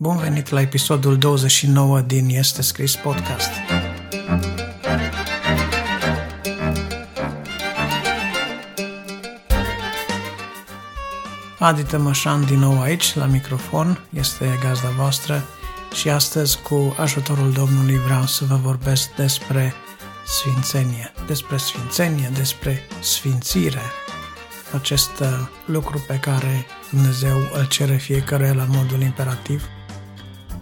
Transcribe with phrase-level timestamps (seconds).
[0.00, 3.50] Bun venit la episodul 29 din Este Scris Podcast.
[11.58, 15.42] Adi Tămășan din nou aici, la microfon, este gazda voastră
[15.94, 19.74] și astăzi, cu ajutorul Domnului, vreau să vă vorbesc despre
[20.26, 23.82] sfințenie, despre sfințenie, despre sfințire,
[24.72, 25.28] acest uh,
[25.64, 29.62] lucru pe care Dumnezeu îl cere fiecare la modul imperativ–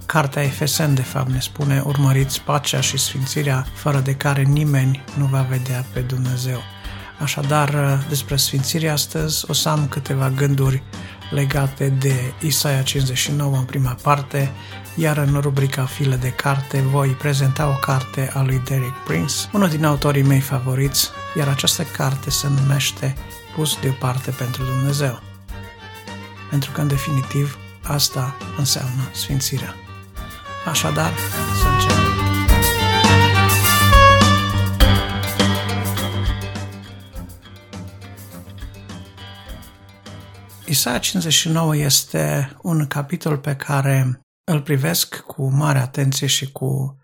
[0.06, 5.24] Cartea Efesen, de fapt, ne spune urmăriți pacea și sfințirea fără de care nimeni nu
[5.24, 6.60] va vedea pe Dumnezeu.
[7.18, 10.82] Așadar, despre sfințirea astăzi o să am câteva gânduri
[11.30, 14.50] legate de Isaia 59 în prima parte,
[14.94, 19.68] iar în rubrica File de carte voi prezenta o carte a lui Derek Prince, unul
[19.68, 23.14] din autorii mei favoriți, iar această carte se numește
[23.54, 25.20] Pus deoparte pentru Dumnezeu.
[26.50, 29.85] Pentru că, în definitiv, asta înseamnă sfințirea.
[30.66, 31.12] Așadar,
[31.60, 32.16] să începem.
[40.64, 46.98] Isaia 59 este un capitol pe care îl privesc cu mare atenție și cu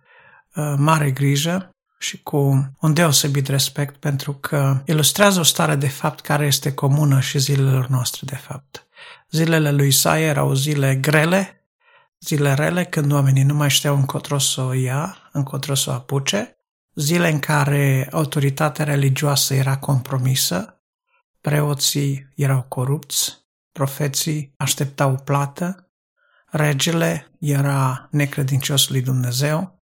[0.55, 6.21] uh, mare grijă și cu un deosebit respect pentru că ilustrează o stare de fapt
[6.21, 8.87] care este comună și zilelor noastre de fapt.
[9.31, 11.62] Zilele lui Isaia erau zile grele,
[12.25, 16.57] zile rele când oamenii nu mai știau încotro să o ia, încotro să o apuce,
[16.95, 20.83] zile în care autoritatea religioasă era compromisă,
[21.41, 25.93] preoții erau corupți, profeții așteptau plată,
[26.51, 29.81] regele era necredincios lui Dumnezeu,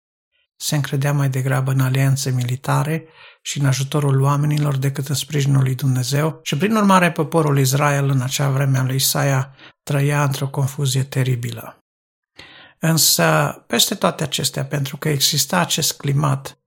[0.55, 3.05] se încredea mai degrabă în alianțe militare
[3.41, 8.21] și în ajutorul oamenilor decât în sprijinul lui Dumnezeu și prin urmare poporul Israel în
[8.21, 11.82] acea vreme a lui Isaia trăia într-o confuzie teribilă.
[12.85, 16.57] Însă, peste toate acestea, pentru că exista acest climat,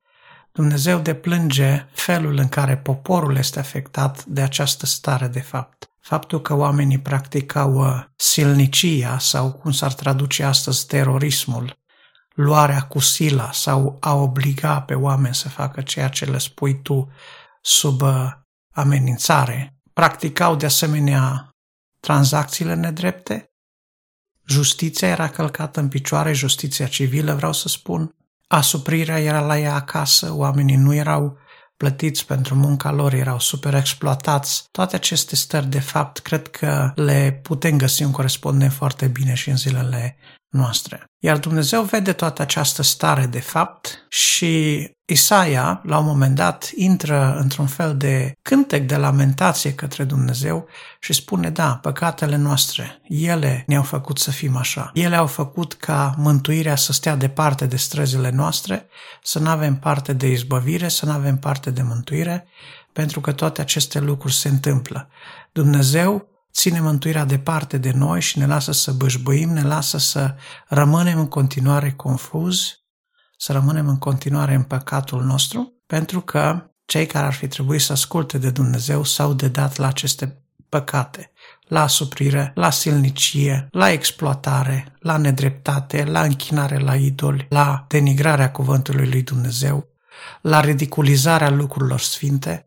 [0.52, 5.90] Dumnezeu deplânge felul în care poporul este afectat de această stare de fapt.
[6.00, 11.78] Faptul că oamenii practicau uh, silnicia sau, cum s-ar traduce astăzi, terorismul,
[12.34, 17.10] luarea cu sila sau a obliga pe oameni să facă ceea ce le spui tu
[17.60, 18.32] sub uh,
[18.72, 19.80] amenințare.
[19.92, 21.48] Practicau de asemenea
[22.00, 23.50] tranzacțiile nedrepte,
[24.46, 28.14] Justiția era călcată în picioare, justiția civilă, vreau să spun.
[28.46, 31.38] Asuprirea era la ea acasă, oamenii nu erau
[31.76, 34.68] plătiți pentru munca lor, erau super exploatați.
[34.70, 39.50] Toate aceste stări, de fapt, cred că le putem găsi un corespondent foarte bine și
[39.50, 40.16] în zilele
[40.56, 41.04] noastre.
[41.18, 47.36] Iar Dumnezeu vede toată această stare de fapt și Isaia, la un moment dat, intră
[47.40, 50.66] într-un fel de cântec de lamentație către Dumnezeu
[51.00, 54.90] și spune, da, păcatele noastre, ele ne-au făcut să fim așa.
[54.94, 58.86] Ele au făcut ca mântuirea să stea departe de străzile noastre,
[59.22, 62.46] să nu avem parte de izbăvire, să nu avem parte de mântuire,
[62.92, 65.08] pentru că toate aceste lucruri se întâmplă.
[65.52, 70.34] Dumnezeu ține mântuirea departe de noi și ne lasă să bâșbâim, ne lasă să
[70.68, 72.84] rămânem în continuare confuzi,
[73.36, 77.92] să rămânem în continuare în păcatul nostru, pentru că cei care ar fi trebuit să
[77.92, 81.32] asculte de Dumnezeu s-au dedat la aceste păcate,
[81.68, 89.08] la asuprire, la silnicie, la exploatare, la nedreptate, la închinare la idoli, la denigrarea cuvântului
[89.08, 89.88] lui Dumnezeu,
[90.40, 92.65] la ridiculizarea lucrurilor sfinte,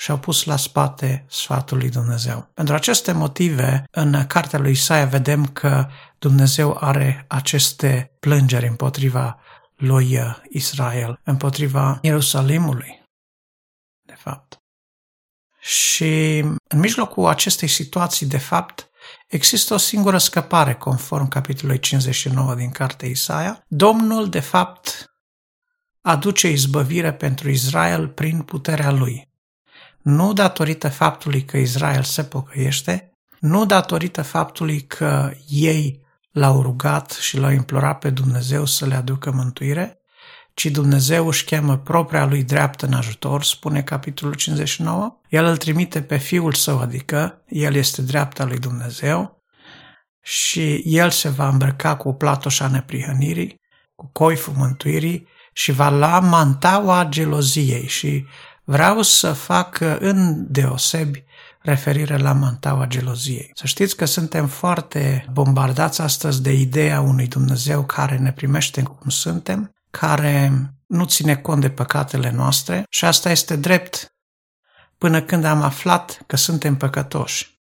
[0.00, 2.50] și-au pus la spate sfatul lui Dumnezeu.
[2.54, 5.88] Pentru aceste motive, în cartea lui Isaia vedem că
[6.18, 9.40] Dumnezeu are aceste plângeri împotriva
[9.76, 10.18] lui
[10.50, 13.02] Israel, împotriva Ierusalimului,
[14.02, 14.58] de fapt.
[15.60, 16.38] Și
[16.68, 18.90] în mijlocul acestei situații, de fapt,
[19.28, 23.64] există o singură scăpare, conform capitolului 59 din cartea Isaia.
[23.68, 25.04] Domnul, de fapt,
[26.00, 29.29] aduce izbăvire pentru Israel prin puterea lui
[30.02, 36.00] nu datorită faptului că Israel se pocăiește, nu datorită faptului că ei
[36.30, 40.00] l-au rugat și l-au implorat pe Dumnezeu să le aducă mântuire,
[40.54, 45.20] ci Dumnezeu își cheamă propria lui dreaptă în ajutor, spune capitolul 59.
[45.28, 49.42] El îl trimite pe Fiul Său, adică El este dreapta lui Dumnezeu
[50.22, 53.60] și El se va îmbrăca cu platoșa neprihănirii,
[53.94, 58.26] cu coiful mântuirii și va lua mantaua geloziei și
[58.70, 61.24] vreau să fac în deosebi
[61.60, 63.50] referire la mantaua geloziei.
[63.54, 69.08] Să știți că suntem foarte bombardați astăzi de ideea unui Dumnezeu care ne primește cum
[69.08, 70.52] suntem, care
[70.86, 74.14] nu ține cont de păcatele noastre și asta este drept
[74.98, 77.60] până când am aflat că suntem păcătoși.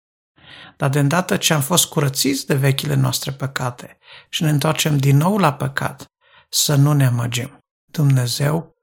[0.76, 5.16] Dar de îndată ce am fost curățiți de vechile noastre păcate și ne întoarcem din
[5.16, 6.06] nou la păcat,
[6.49, 7.58] să nu ne amăgim.
[7.84, 8.75] Dumnezeu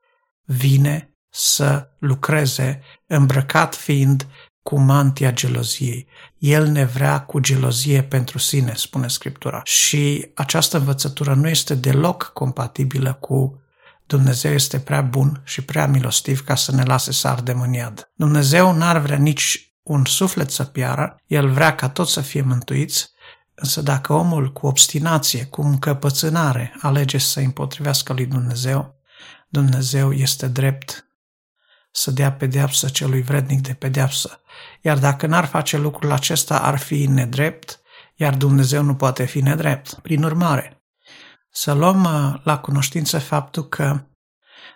[0.43, 4.27] vine să lucreze îmbrăcat fiind
[4.61, 6.07] cu mantia geloziei.
[6.37, 9.61] El ne vrea cu gelozie pentru sine, spune Scriptura.
[9.63, 13.59] Și această învățătură nu este deloc compatibilă cu
[14.07, 18.11] Dumnezeu este prea bun și prea milostiv ca să ne lase să ardem în iad.
[18.15, 23.09] Dumnezeu n-ar vrea nici un suflet să piară, El vrea ca toți să fie mântuiți,
[23.55, 28.95] însă dacă omul cu obstinație, cu încăpățânare alege să se împotrivească lui Dumnezeu,
[29.49, 31.04] Dumnezeu este drept
[31.97, 34.41] să dea pedeapsă celui vrednic de pedeapsă.
[34.81, 37.81] Iar dacă n-ar face lucrul acesta, ar fi nedrept,
[38.15, 39.93] iar Dumnezeu nu poate fi nedrept.
[39.93, 40.83] Prin urmare,
[41.51, 44.05] să luăm uh, la cunoștință faptul că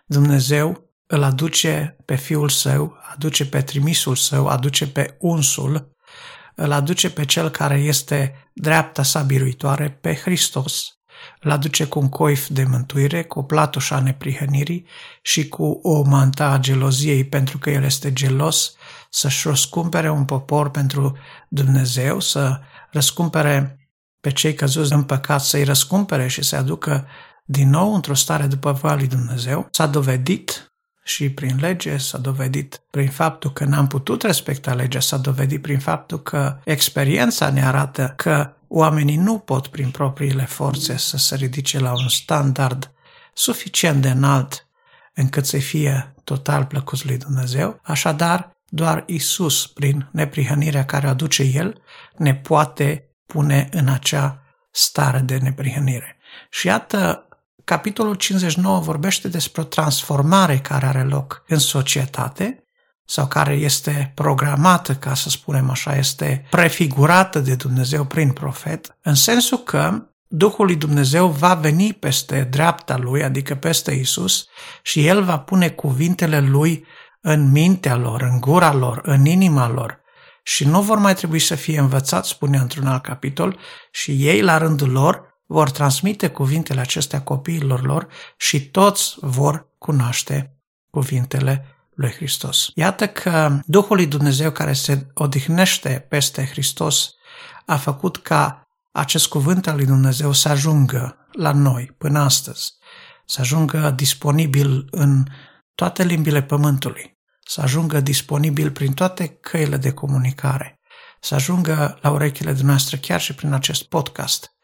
[0.06, 5.96] Dumnezeu îl aduce pe Fiul Său, aduce pe trimisul Său, aduce pe unsul,
[6.56, 10.99] îl aduce pe Cel care este dreapta sa biruitoare, pe Hristos,
[11.42, 14.86] îl aduce cu un coif de mântuire, cu o platoșă a neprihănirii
[15.22, 18.74] și cu o manta a geloziei, pentru că El este gelos,
[19.10, 21.18] să-și răscumpere un popor pentru
[21.48, 22.60] Dumnezeu, să
[22.92, 23.80] răscumpere
[24.22, 27.08] pe cei căzuți în păcat, să-i răscumpere și să-i aducă
[27.46, 29.68] din nou într-o stare după voia lui Dumnezeu.
[29.72, 30.74] S-a dovedit
[31.04, 35.80] și prin lege, s-a dovedit prin faptul că n-am putut respecta legea, s-a dovedit prin
[35.80, 41.80] faptul că experiența ne arată că oamenii nu pot prin propriile forțe să se ridice
[41.80, 42.92] la un standard
[43.34, 44.68] suficient de înalt
[45.14, 47.80] încât să fie total plăcuți lui Dumnezeu.
[47.84, 51.82] Așadar, doar Isus, prin neprihănirea care o aduce El,
[52.18, 56.18] ne poate pune în acea stare de neprihănire.
[56.50, 57.28] Și iată,
[57.64, 62.64] capitolul 59 vorbește despre o transformare care are loc în societate
[63.06, 69.14] sau care este programată, ca să spunem așa, este prefigurată de Dumnezeu prin profet, în
[69.16, 74.48] sensul că Duhul lui Dumnezeu va veni peste dreapta lui, adică peste Isus,
[74.82, 76.86] și el va pune cuvintele lui
[77.22, 80.00] în mintea lor, în gura lor, în inima lor.
[80.44, 83.60] Și nu vor mai trebui să fie învățați, spune într-un alt capitol,
[83.92, 88.08] și ei, la rândul lor, vor transmite cuvintele acestea copiilor lor
[88.38, 90.56] și toți vor cunoaște
[90.90, 91.66] cuvintele
[91.96, 92.72] lui Hristos.
[92.76, 97.14] Iată că Duhul lui Dumnezeu care se odihnește peste Hristos
[97.66, 102.74] a făcut ca acest cuvânt al lui Dumnezeu să ajungă la noi până astăzi,
[103.26, 105.26] să ajungă disponibil în
[105.76, 110.80] toate limbile pământului, să ajungă disponibil prin toate căile de comunicare,
[111.20, 114.58] să ajungă la urechile dumneavoastră chiar și prin acest podcast.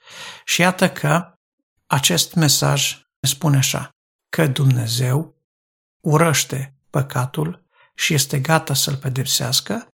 [0.45, 1.33] Și iată că
[1.87, 3.89] acest mesaj ne spune așa,
[4.29, 5.35] că Dumnezeu
[5.99, 7.65] urăște păcatul
[7.95, 9.87] și este gata să-l pedepsească,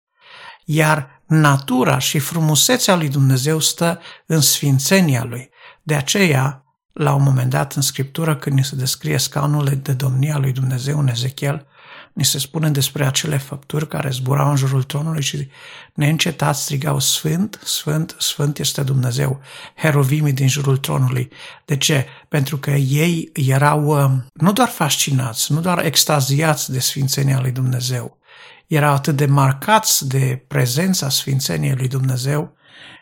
[0.65, 5.51] iar natura și frumusețea lui Dumnezeu stă în sfințenia lui.
[5.83, 10.37] De aceea, la un moment dat în Scriptură, când ni se descrie scaunul de domnia
[10.37, 11.67] lui Dumnezeu în Ezechiel,
[12.13, 15.49] ni se spune despre acele făpturi care zburau în jurul tronului și
[15.95, 19.41] neîncetat strigau Sfânt, Sfânt, Sfânt este Dumnezeu,
[19.75, 21.31] herovimii din jurul tronului.
[21.65, 22.07] De ce?
[22.29, 28.19] Pentru că ei erau uh, nu doar fascinați, nu doar extaziați de Sfințenia lui Dumnezeu,
[28.67, 32.57] erau atât de marcați de prezența Sfințeniei lui Dumnezeu,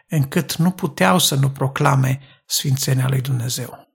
[0.08, 3.88] încât nu puteau să nu proclame Sfințenia lui Dumnezeu.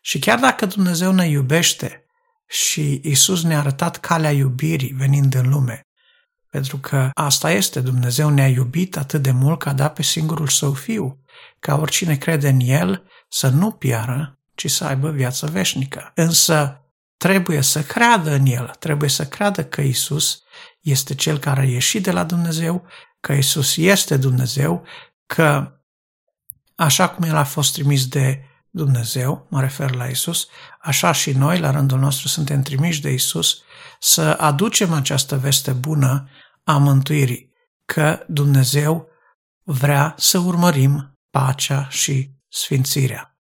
[0.00, 2.01] Și chiar dacă Dumnezeu ne iubește,
[2.52, 5.86] și Isus ne-a arătat calea iubirii venind în lume.
[6.50, 10.48] Pentru că asta este, Dumnezeu ne-a iubit atât de mult că a dat pe singurul
[10.48, 11.24] său fiu,
[11.58, 16.12] ca oricine crede în el să nu piară, ci să aibă viață veșnică.
[16.14, 20.42] Însă trebuie să creadă în el, trebuie să creadă că Isus
[20.80, 22.86] este cel care a ieșit de la Dumnezeu,
[23.20, 24.86] că Isus este Dumnezeu,
[25.26, 25.72] că
[26.74, 30.46] așa cum el a fost trimis de Dumnezeu, mă refer la Isus,
[30.80, 33.62] așa și noi, la rândul nostru, suntem trimiși de Isus
[34.00, 36.28] să aducem această veste bună
[36.64, 37.52] a mântuirii,
[37.84, 39.08] că Dumnezeu
[39.62, 43.36] vrea să urmărim pacea și sfințirea.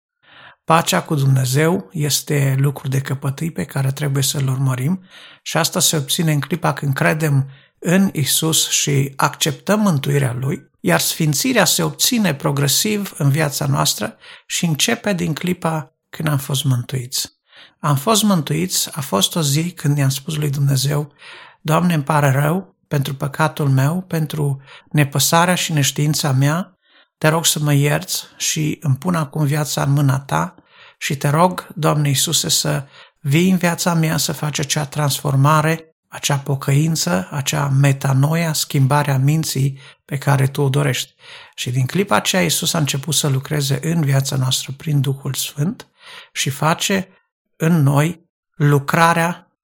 [0.63, 5.03] Pacea cu Dumnezeu este lucru de căpătâi pe care trebuie să-l urmărim
[5.41, 11.00] și asta se obține în clipa când credem în Isus și acceptăm mântuirea Lui, iar
[11.00, 17.38] sfințirea se obține progresiv în viața noastră și începe din clipa când am fost mântuiți.
[17.79, 21.13] Am fost mântuiți, a fost o zi când i-am spus lui Dumnezeu,
[21.62, 26.77] Doamne, îmi pare rău pentru păcatul meu, pentru nepăsarea și neștiința mea,
[27.17, 30.55] te rog să mă ierți și îmi pun acum viața în mâna ta
[30.98, 32.88] și te rog, Doamne Iisuse, să
[33.19, 40.18] vii în viața mea să faci acea transformare acea pocăință, acea metanoia, schimbarea minții pe
[40.18, 41.13] care tu o dorești.
[41.56, 45.88] Și din clipa aceea Iisus a început să lucreze în viața noastră prin Duhul Sfânt
[46.34, 47.08] și face
[47.56, 49.58] în noi lucrarea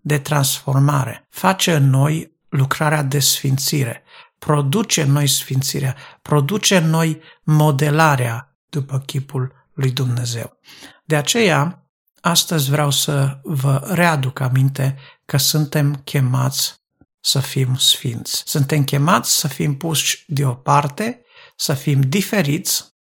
[0.00, 4.02] de transformare, face în noi lucrarea de sfințire,
[4.38, 10.58] produce în noi sfințirea, produce în noi modelarea după chipul lui Dumnezeu.
[11.04, 11.85] De aceea,
[12.26, 16.74] astăzi vreau să vă readuc aminte că suntem chemați
[17.20, 18.42] să fim sfinți.
[18.46, 21.20] Suntem chemați să fim puși deoparte,
[21.56, 22.94] să fim diferiți,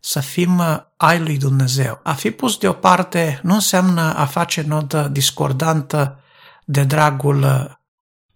[0.00, 2.00] să fim uh, ai lui Dumnezeu.
[2.02, 6.20] A fi pus deoparte nu înseamnă a face notă discordantă
[6.64, 7.64] de dragul uh,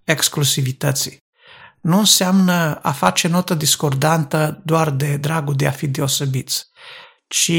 [0.05, 1.23] exclusivității.
[1.81, 6.67] Nu înseamnă a face notă discordantă doar de dragul de a fi deosebiți,
[7.27, 7.53] ci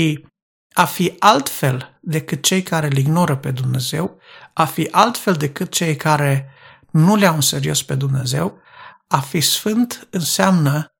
[0.77, 4.19] a fi altfel decât cei care îl ignoră pe Dumnezeu,
[4.53, 6.49] a fi altfel decât cei care
[6.91, 8.59] nu le au în serios pe Dumnezeu,
[9.07, 10.95] a fi sfânt înseamnă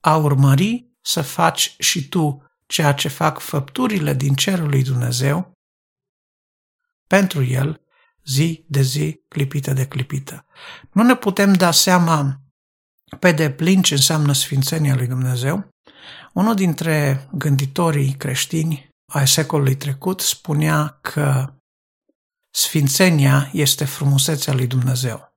[0.00, 5.52] a urmări să faci și tu ceea ce fac făpturile din cerul lui Dumnezeu
[7.06, 7.80] pentru El,
[8.24, 10.46] zi de zi, clipită de clipită.
[10.92, 12.40] Nu ne putem da seama
[13.18, 15.68] pe deplin ce înseamnă Sfințenia lui Dumnezeu.
[16.32, 21.54] Unul dintre gânditorii creștini ai secolului trecut spunea că
[22.50, 25.34] Sfințenia este frumusețea lui Dumnezeu.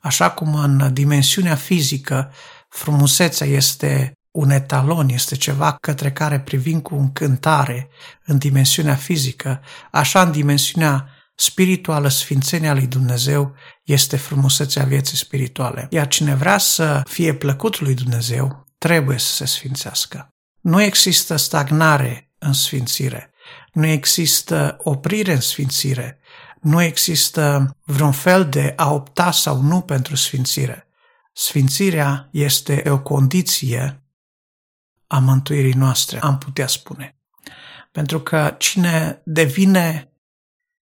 [0.00, 2.32] Așa cum în dimensiunea fizică
[2.68, 7.88] frumusețea este un etalon, este ceva către care privim cu încântare
[8.24, 9.60] în dimensiunea fizică,
[9.90, 15.86] așa în dimensiunea spirituală, sfințenia lui Dumnezeu este frumusețea vieții spirituale.
[15.90, 20.28] Iar cine vrea să fie plăcut lui Dumnezeu, trebuie să se sfințească.
[20.60, 23.32] Nu există stagnare în sfințire.
[23.72, 26.20] Nu există oprire în sfințire.
[26.60, 30.86] Nu există vreun fel de a opta sau nu pentru sfințire.
[31.32, 34.02] Sfințirea este o condiție
[35.06, 37.16] a mântuirii noastre, am putea spune.
[37.92, 40.12] Pentru că cine devine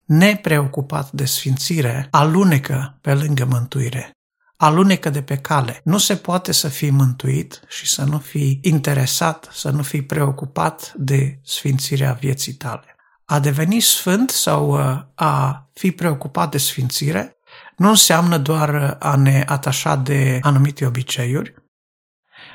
[0.04, 4.15] nepreocupat de sfințire, alunecă pe lângă mântuire
[4.56, 5.80] alunecă de pe cale.
[5.84, 10.92] Nu se poate să fii mântuit și să nu fii interesat, să nu fii preocupat
[10.96, 12.96] de sfințirea vieții tale.
[13.24, 17.36] A deveni sfânt sau uh, a fi preocupat de sfințire
[17.76, 21.54] nu înseamnă doar a ne atașa de anumite obiceiuri,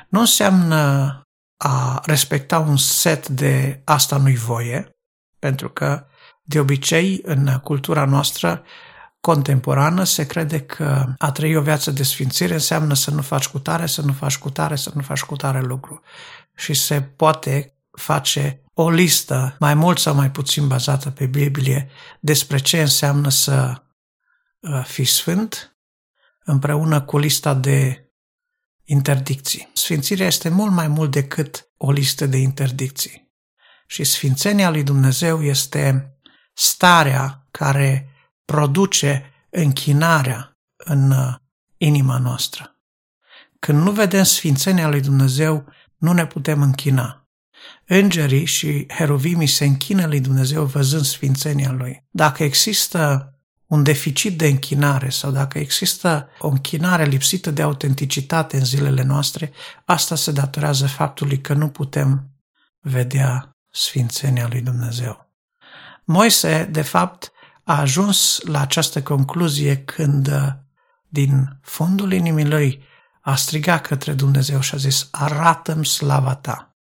[0.08, 0.76] nu înseamnă
[1.56, 4.96] a respecta un set de asta nu-i voie,
[5.38, 6.06] pentru că
[6.42, 8.64] de obicei în cultura noastră
[9.22, 13.58] contemporană se crede că a trăi o viață de sfințire înseamnă să nu faci cu
[13.58, 16.00] tare, să nu faci cu tare, să nu faci cu tare lucru.
[16.56, 22.58] Și se poate face o listă, mai mult sau mai puțin bazată pe Biblie, despre
[22.58, 23.82] ce înseamnă să
[24.60, 25.76] uh, fii sfânt,
[26.44, 28.10] împreună cu lista de
[28.84, 29.70] interdicții.
[29.72, 33.32] Sfințirea este mult mai mult decât o listă de interdicții.
[33.86, 36.16] Și sfințenia lui Dumnezeu este
[36.54, 38.11] starea care
[38.44, 41.34] produce închinarea în uh,
[41.76, 42.76] inima noastră.
[43.58, 45.64] Când nu vedem sfințenia lui Dumnezeu,
[45.96, 47.26] nu ne putem închina.
[47.86, 52.04] Îngerii și heruvimii se închină lui Dumnezeu văzând sfințenia lui.
[52.10, 53.26] Dacă există
[53.66, 59.52] un deficit de închinare sau dacă există o închinare lipsită de autenticitate în zilele noastre,
[59.84, 62.30] asta se datorează faptului că nu putem
[62.80, 65.30] vedea sfințenia lui Dumnezeu.
[66.04, 67.32] Moise, de fapt,
[67.72, 70.48] a ajuns la această concluzie când uh,
[71.08, 72.82] din fundul inimii lui
[73.22, 76.76] a strigat către Dumnezeu și a zis, arată-mi slava ta.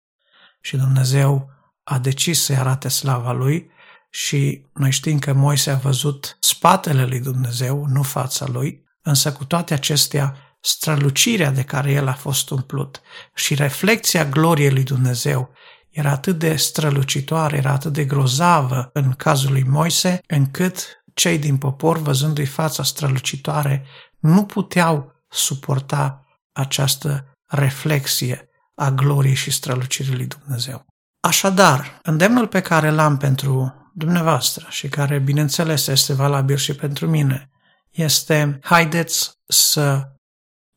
[0.62, 1.50] Și Dumnezeu
[1.83, 3.71] a decis să-i arate slava lui
[4.10, 9.45] și noi știm că Moise a văzut spatele lui Dumnezeu, nu fața lui, însă cu
[9.45, 13.01] toate acestea, strălucirea de care el a fost umplut
[13.36, 15.53] și reflexia gloriei lui Dumnezeu
[15.91, 21.57] era atât de strălucitoare, era atât de grozavă în cazul lui Moise, încât cei din
[21.57, 23.86] popor, văzându-i fața strălucitoare,
[24.19, 30.86] nu puteau suporta această reflexie a gloriei și strălucirii lui Dumnezeu.
[31.19, 37.50] Așadar, îndemnul pe care l-am pentru dumneavoastră și care, bineînțeles, este valabil și pentru mine,
[37.89, 40.12] este haideți să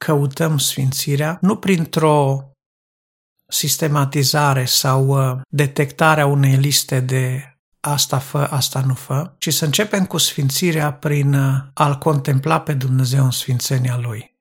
[0.05, 2.43] căutăm sfințirea nu printr-o
[3.55, 10.05] sistematizare sau uh, detectarea unei liste de asta fă, asta nu fă, ci să începem
[10.05, 14.34] cu sfințirea prin uh, a-L contempla pe Dumnezeu în sfințenia Lui.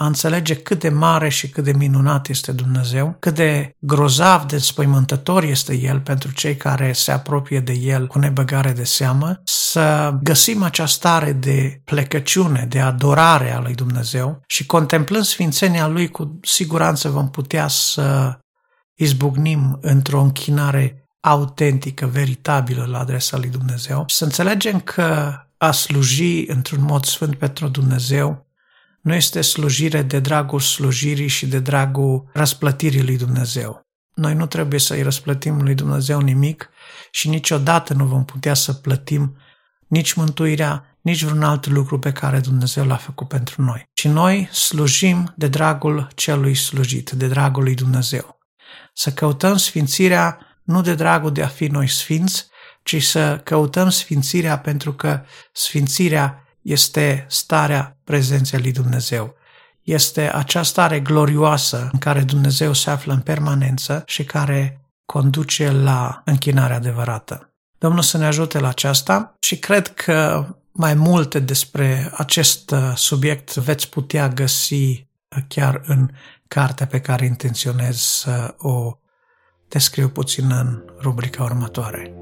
[0.00, 4.58] A înțelege cât de mare și cât de minunat este Dumnezeu, cât de grozav, de
[4.58, 10.14] spăimântător este El pentru cei care se apropie de El cu nebăgare de seamă, să
[10.22, 16.38] găsim această stare de plecăciune, de adorare a lui Dumnezeu și contemplând sfințenia Lui, cu
[16.42, 18.38] siguranță vom putea să
[18.94, 26.82] izbucnim într-o închinare autentică, veritabilă la adresa lui Dumnezeu, să înțelegem că a sluji într-un
[26.82, 28.48] mod sfânt pentru Dumnezeu
[29.00, 33.88] nu este slujire de dragul slujirii și de dragul răsplătirii lui Dumnezeu.
[34.14, 36.70] Noi nu trebuie să-i răsplătim lui Dumnezeu nimic
[37.10, 39.36] și niciodată nu vom putea să plătim
[39.86, 43.88] nici mântuirea, nici vreun alt lucru pe care Dumnezeu l-a făcut pentru noi.
[43.92, 48.38] Și noi slujim de dragul celui slujit, de dragul lui Dumnezeu.
[48.94, 52.46] Să căutăm sfințirea nu de dragul de a fi noi sfinți,
[52.82, 59.34] ci să căutăm sfințirea pentru că sfințirea este starea prezenței lui Dumnezeu.
[59.82, 66.22] Este acea stare glorioasă în care Dumnezeu se află în permanență și care conduce la
[66.24, 67.54] închinarea adevărată.
[67.78, 73.88] Domnul să ne ajute la aceasta și cred că mai multe despre acest subiect veți
[73.88, 75.06] putea găsi
[75.48, 76.10] chiar în
[76.48, 78.98] cartea pe care intenționez să o
[79.68, 82.14] descriu puțin în rubrica următoare.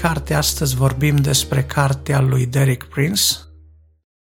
[0.00, 3.22] Carte astăzi vorbim despre cartea lui Derek Prince,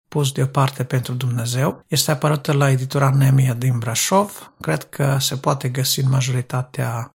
[0.09, 1.83] pus deoparte pentru Dumnezeu.
[1.87, 4.53] Este apărută la editura Nemia din Brașov.
[4.61, 7.09] Cred că se poate găsi în majoritatea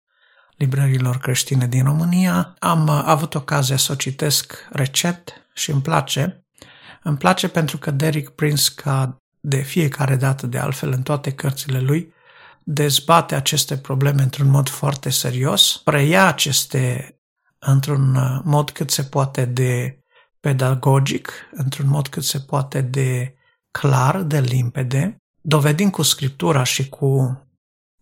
[0.58, 2.56] librărilor creștine din România.
[2.60, 6.46] Am avut ocazia să o citesc recent și îmi place.
[7.04, 11.80] Îmi place pentru că Derek Prince, ca de fiecare dată de altfel în toate cărțile
[11.80, 12.14] lui,
[12.64, 17.15] dezbate aceste probleme într-un mod foarte serios, preia aceste
[17.66, 20.00] într-un uh, mod cât se poate de
[20.40, 23.36] pedagogic, într-un mod cât se poate de
[23.72, 27.40] clar, de limpede, dovedind cu scriptura și cu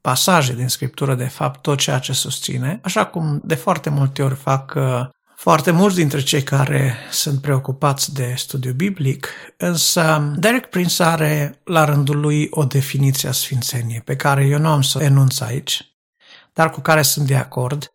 [0.01, 4.35] pasaje din scriptură, de fapt, tot ceea ce susține, așa cum de foarte multe ori
[4.35, 11.03] fac uh, foarte mulți dintre cei care sunt preocupați de studiu biblic, însă Derek Prince
[11.03, 15.39] are la rândul lui o definiție a sfințeniei, pe care eu nu am să enunț
[15.39, 15.95] aici,
[16.53, 17.93] dar cu care sunt de acord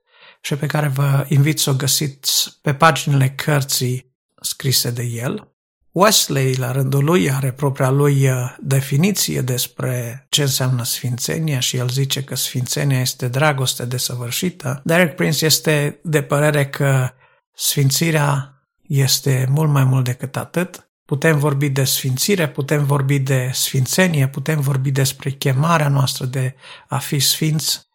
[0.48, 5.52] și pe care vă invit să o găsiți pe paginile cărții scrise de el.
[5.90, 11.88] Wesley, la rândul lui, are propria lui uh, definiție despre ce înseamnă sfințenia și el
[11.88, 14.80] zice că sfințenia este dragoste desăvârșită.
[14.84, 17.10] Derek Prince este de părere că
[17.54, 20.90] sfințirea este mult mai mult decât atât.
[21.04, 26.54] Putem vorbi de sfințire, putem vorbi de sfințenie, putem vorbi despre chemarea noastră de
[26.88, 27.88] a fi sfinți.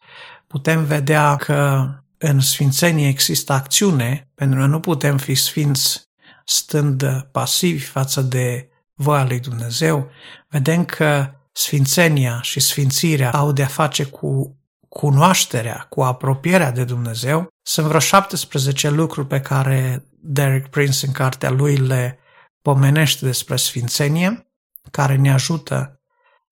[0.48, 1.88] Putem vedea că
[2.28, 6.12] în sfințenie există acțiune, pentru că nu putem fi sfinți
[6.46, 10.10] stând pasivi față de voia lui Dumnezeu,
[10.50, 14.58] vedem că sfințenia și sfințirea au de-a face cu
[14.90, 17.48] cunoașterea, cu apropierea de Dumnezeu.
[17.62, 22.20] Sunt vreo 17 lucruri pe care Derek Prince în cartea lui le
[22.62, 24.48] pomenește despre sfințenie,
[24.92, 26.02] care ne ajută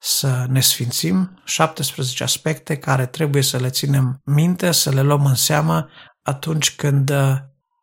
[0.04, 5.36] să ne sfințim, 17 aspecte care trebuie să le ținem minte, să le luăm în
[5.36, 5.90] seamă
[6.22, 7.38] atunci când uh,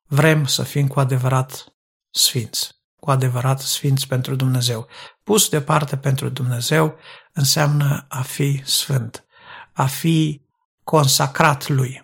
[0.06, 1.64] vrem să fim cu adevărat
[2.10, 4.88] sfinți, cu adevărat sfinți pentru Dumnezeu.
[5.22, 6.96] Pus deoparte pentru Dumnezeu
[7.32, 9.26] înseamnă a fi sfânt,
[9.72, 10.42] a fi
[10.84, 12.02] consacrat lui.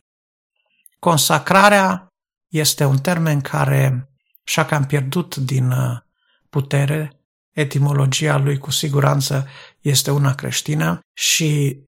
[0.99, 2.07] Consacrarea
[2.49, 4.09] este un termen care
[4.45, 5.99] și-a cam pierdut din uh,
[6.51, 7.24] putere,
[7.55, 9.49] etimologia lui cu siguranță
[9.81, 11.83] este una creștină și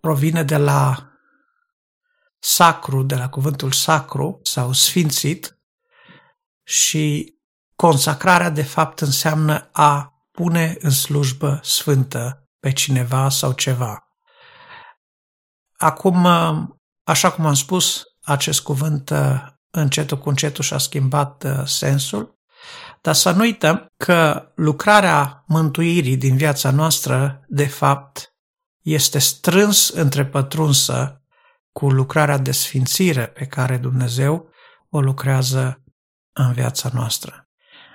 [0.00, 1.12] provine de la
[2.38, 5.58] sacru, de la cuvântul sacru sau sfințit
[6.62, 7.34] și
[7.76, 14.08] consacrarea de fapt înseamnă a pune în slujbă sfântă pe cineva sau ceva.
[15.76, 16.26] Acum,
[17.04, 19.12] așa cum am spus, acest cuvânt
[19.70, 22.37] încetul cu încetul și-a schimbat sensul
[23.02, 28.32] dar să nu uităm că lucrarea mântuirii din viața noastră, de fapt,
[28.82, 31.22] este strâns întrepătrunsă
[31.72, 34.50] cu lucrarea de sfințire pe care Dumnezeu
[34.90, 35.82] o lucrează
[36.32, 37.48] în viața noastră.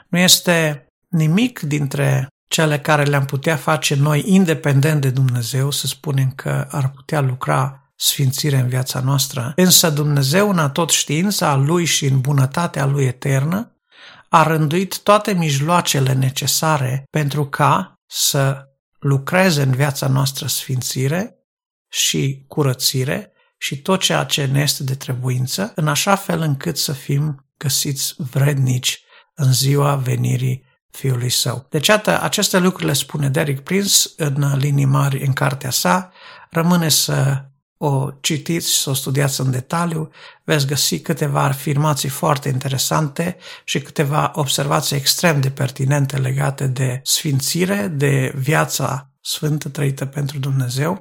[0.09, 6.31] Nu este nimic dintre cele care le-am putea face noi independent de Dumnezeu, să spunem
[6.31, 9.53] că ar putea lucra sfințire în viața noastră.
[9.55, 13.72] Însă Dumnezeu, în tot știința Lui și în bunătatea Lui eternă,
[14.35, 18.63] a rânduit toate mijloacele necesare pentru ca să
[18.99, 21.35] lucreze în viața noastră sfințire
[21.91, 26.91] și curățire și tot ceea ce ne este de trebuință, în așa fel încât să
[26.91, 29.03] fim găsiți vrednici
[29.35, 31.67] în ziua venirii Fiului Său.
[31.69, 36.11] Deci, iată, aceste lucruri le spune Derek Prince în linii mari în cartea sa.
[36.49, 37.45] Rămâne să
[37.85, 40.11] o citiți și să o studiați în detaliu,
[40.43, 47.87] veți găsi câteva afirmații foarte interesante și câteva observații extrem de pertinente legate de sfințire,
[47.87, 50.99] de viața sfântă trăită pentru Dumnezeu.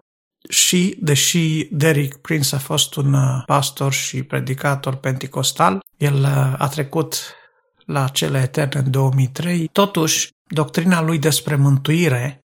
[0.48, 6.68] Și, deși Derek Prince a fost un uh, pastor și predicator penticostal, el uh, a
[6.68, 7.34] trecut
[7.86, 12.42] la cele eterne în 2003, totuși doctrina lui despre mântuire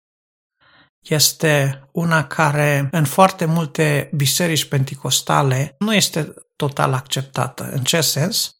[1.02, 7.70] este una care în foarte multe biserici penticostale nu este total acceptată.
[7.72, 8.56] În ce sens?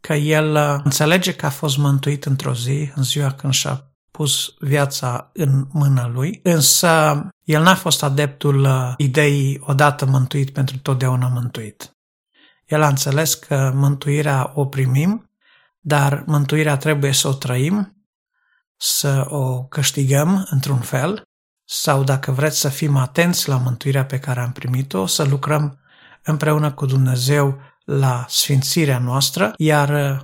[0.00, 4.54] Că el uh, înțelege că a fost mântuit într-o zi, în ziua când și-a pus
[4.58, 11.28] viața în mâna lui, însă el n-a fost adeptul uh, ideii odată mântuit pentru totdeauna
[11.28, 11.94] mântuit.
[12.66, 15.30] El a înțeles că mântuirea o primim,
[15.80, 18.06] dar mântuirea trebuie să o trăim,
[18.76, 21.22] să o câștigăm într-un fel,
[21.72, 25.80] sau dacă vreți să fim atenți la mântuirea pe care am primit-o, să lucrăm
[26.22, 30.20] împreună cu Dumnezeu la sfințirea noastră, iar uh,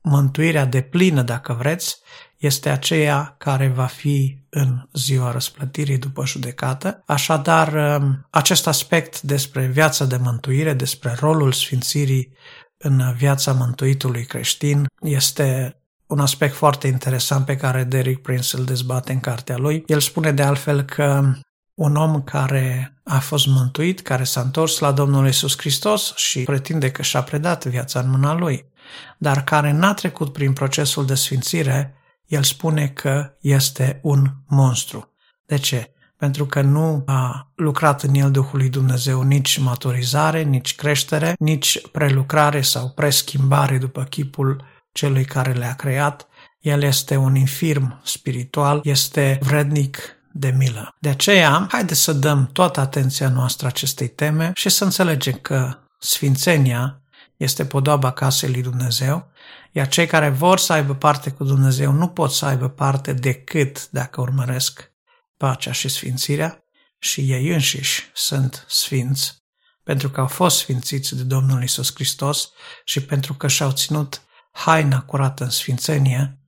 [0.00, 1.96] mântuirea de plină, dacă vreți,
[2.36, 7.02] este aceea care va fi în ziua răsplătirii după judecată.
[7.06, 12.36] Așadar, um, acest aspect despre viața de mântuire, despre rolul sfințirii
[12.76, 15.77] în viața mântuitului creștin, este
[16.08, 19.82] un aspect foarte interesant pe care Derek Prince îl dezbate în cartea lui.
[19.86, 21.32] El spune de altfel că
[21.74, 26.90] un om care a fost mântuit, care s-a întors la Domnul Isus Hristos și pretinde
[26.90, 28.72] că și-a predat viața în mâna lui,
[29.18, 31.94] dar care n-a trecut prin procesul de sfințire,
[32.26, 35.12] el spune că este un monstru.
[35.46, 35.92] De ce?
[36.16, 41.88] Pentru că nu a lucrat în el Duhul lui Dumnezeu nici maturizare, nici creștere, nici
[41.90, 44.64] prelucrare sau preschimbare după chipul
[44.98, 46.28] celui care le-a creat.
[46.60, 49.98] El este un infirm spiritual, este vrednic
[50.32, 50.94] de milă.
[51.00, 57.02] De aceea, haideți să dăm toată atenția noastră acestei teme și să înțelegem că Sfințenia
[57.36, 59.30] este podoaba casei lui Dumnezeu,
[59.72, 63.90] iar cei care vor să aibă parte cu Dumnezeu nu pot să aibă parte decât
[63.90, 64.92] dacă urmăresc
[65.36, 66.64] pacea și sfințirea
[66.98, 69.36] și ei înșiși sunt sfinți
[69.82, 72.50] pentru că au fost sfințiți de Domnul Isus Hristos
[72.84, 74.22] și pentru că și-au ținut
[74.64, 76.38] haina curată în sfințenie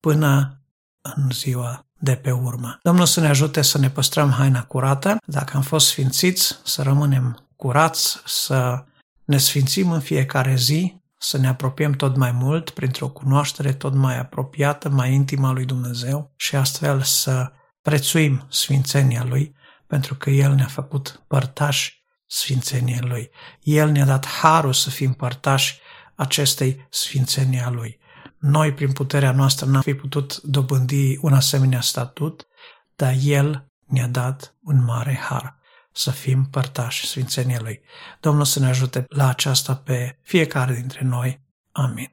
[0.00, 0.62] până
[1.02, 2.78] în ziua de pe urmă.
[2.82, 7.48] Domnul să ne ajute să ne păstrăm haina curată, dacă am fost sfințiți, să rămânem
[7.56, 8.84] curați, să
[9.24, 14.18] ne sfințim în fiecare zi, să ne apropiem tot mai mult printr-o cunoaștere tot mai
[14.18, 17.52] apropiată, mai intimă a lui Dumnezeu și astfel să
[17.82, 19.54] prețuim sfințenia Lui,
[19.86, 23.30] pentru că El ne-a făcut părtași sfințeniei Lui.
[23.60, 25.80] El ne-a dat harul să fim părtași
[26.18, 27.98] acestei sfințenii a Lui.
[28.38, 32.46] Noi, prin puterea noastră, n-am fi putut dobândi un asemenea statut,
[32.96, 35.58] dar El ne-a dat un mare har
[35.92, 37.80] să fim părtași Sfințeniei Lui.
[38.20, 41.40] Domnul să ne ajute la aceasta pe fiecare dintre noi.
[41.72, 42.12] Amin.